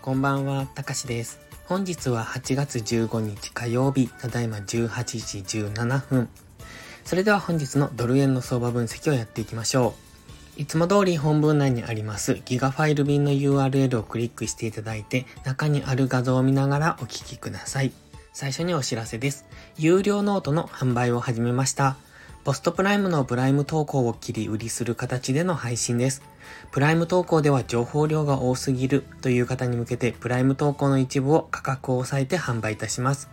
[0.00, 1.40] こんばんは、たかしです。
[1.64, 6.28] 本日は8月15日火曜日、ただいま18時17分。
[7.04, 9.94] それでは本日のドル円の相場分析をやっていきましょ
[10.58, 10.60] う。
[10.60, 17.92] いつも通り本文内にありますギガファイル便の URL をクリックしていただいて中にある画像を見ながらお聞きください。
[18.34, 19.46] 最初にお知らせです。
[19.78, 21.96] 有料ノートの販売を始めました。
[22.44, 26.22] ポストプライムのプライム投稿を切り売りする形での配信です。
[26.72, 33.28] プライム投稿では情報量が多すぎるという方に向けてプライム投稿の一部を価格を抑えて販売いたします。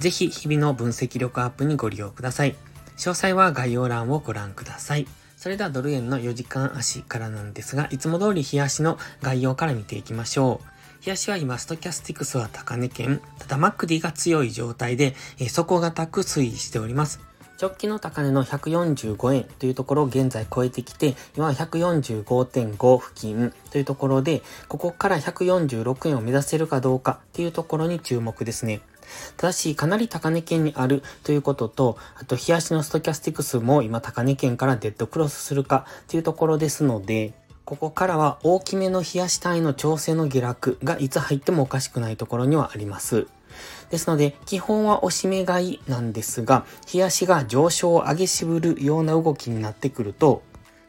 [0.00, 2.56] ぜひ日々の分析力アップにご利用ください。
[2.96, 5.06] 詳細は概要欄をご覧ください。
[5.36, 10.78] それではドル円の4時間足からなんですが、いつも通り日足の概要から見ていきましょう。
[11.00, 17.27] 日足は今、ストキャスティクスは高値圏、ただマックディが強い状態で、え、底堅く推移しております。
[17.60, 28.80] 直近の高値の145円というところを現在超えてきて、今は145.5付近というところで、ここから146円を目指せるかどうかっていうところに注目ですね。
[29.36, 37.32] ただし、かなり高値圏にあるということと、あと、日足のストキャスティクスも今高値圏からデッドクロスするかというところですので、
[37.64, 43.26] ここからは大きめの冷やし単位の調整の下落がいつ入ってもおかしくないところにはあります。
[43.90, 50.42] ですので、基本は押し目買いなんですが、冷やしが上昇を上げ渋るような動きになってくると、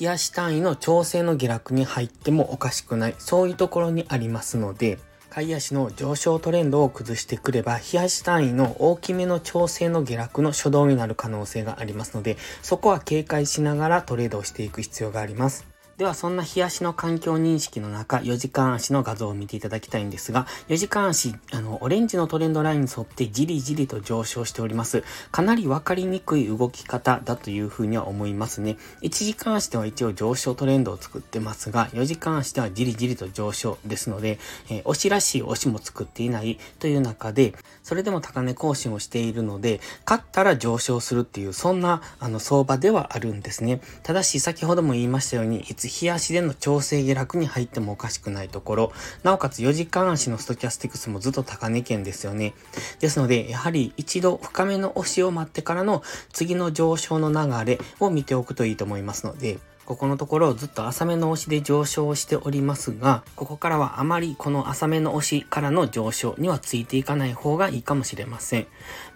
[0.00, 4.98] 冷やし単位の調整の下落に入ってもおかしくない、そういうところにありますので、
[5.30, 15.66] 買い足の上昇トレンドを崩してくれば、冷やし単位の大きめの調整の下落の初動になる可能性がありますので、そこは警戒しながらトレードをしていく必要があります。
[16.00, 25.04] ではそんな日足の環境認識の中、4時間足の画像を見ていただきたいんですが、4時間足、あの、オレンジのトレンドラインに沿ってじりじりと上昇しております。
[25.30, 28.78] かなりわかりにくい動き方だというふうには思いますね。
[29.02, 34.38] 1時間足では一応上昇トレンドを作ってますが、4時間足ではじりじりと上昇ですので、
[34.70, 43.82] えー、押しらしい押しも作っていないという中で、それでも高値更新をしているので、勝ったら上昇するっていう、そんな、あの、相場ではあるんですね。
[44.02, 48.92] ただし、先ほども言いましたように、いつ日足での調整下落に入ってもおかしくないところ、
[49.24, 52.54] なおかつ4時間足のストキャスティクスもずっと高値圏ですよね。
[53.00, 56.02] ですので、やはり一度深めの押しを待ってからの
[56.32, 59.58] 次の上昇の流れを見ておくといいと思いますので、
[59.90, 68.68] ここのところずっと浅めの押しで上昇しておりますが、ここからはあまりこの浅めの押しからの上昇にはついていかない方がいいかもしれません。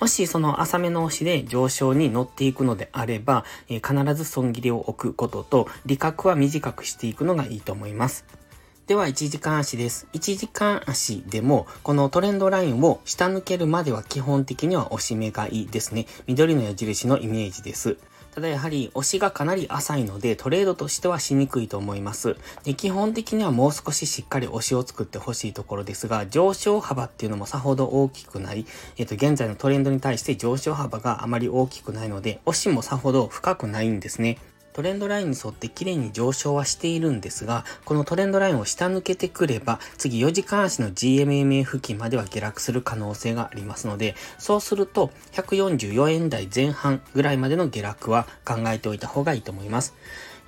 [0.00, 8.24] もしその浅めの押しで上昇に乗っていくのであれば、えー、必ず損切りを置くことと、利確は短くしていくのがいいと思います。
[8.86, 10.08] では、1時間足です。
[10.14, 16.06] 1時間足でも、このトレンドラインを下抜けるまでは基本的には押し目がいいですね。
[16.26, 17.98] 緑の矢印のイメージです。
[18.34, 22.36] ただやはり押しがかなり浅いのでトレードとしてはしにくいと思います。
[22.64, 28.64] で、基本的にはもう少ししっかり押しを作ってほしいところですが、上昇幅っていうのもさほど大きくない。
[28.96, 34.38] えっ、と、現在のトレンドに対して上昇幅があまり大きくないので、押しもさほど深くないんですね。
[34.72, 49.94] トレンドラインに沿って綺麗に上昇はしているんですが、このトレンドラインを下抜けてくれば、次4時間足の GMMA 付近までは下落する可能性がありますので、そうすると144円台前半ぐらいまでの下落は考えておいた方がいいと思います。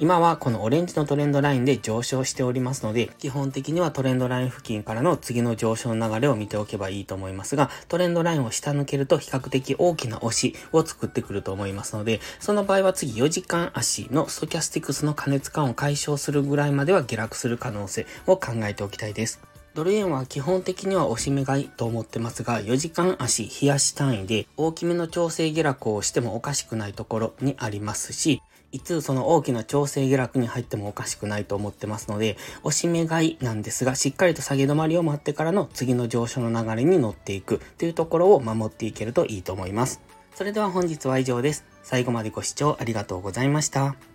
[0.01, 19.54] 今はこのオレンジのトレンドラインで上昇しておりますので、基本的にはトレンドライン付近からの次の上昇の流れを見ておけばいいと思いますが、トレンドラインを下抜けると比較的大きな押しを作ってくると思いますので、その場合は次4時間足のストキャスティクスの加熱感を解消するぐらいまでは下落する可能性を考えておきたいです。
[19.75, 28.41] ドル円は基本的には押し目買いと思ってますが、4時間足、冷やし単位で大きめの調整下落をしてもおかしくないところにありますし、
[28.71, 40.01] いつその大きな調整下落に入ってもおかしくないと思ってますので、押し目買いなんですが、しっかりと下げ止まりを待ってからの次の上昇の流れに乗っていくというところを守っていけるといいと思います。
[40.35, 41.65] それでは本日は以上です。
[41.83, 44.14] 最後までご視聴ありがとうございました。